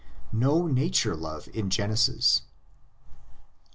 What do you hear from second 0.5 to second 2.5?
NATURE LOVE IN GENESIS.